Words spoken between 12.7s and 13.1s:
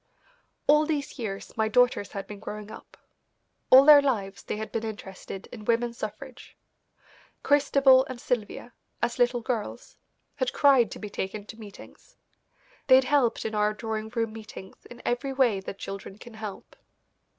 They had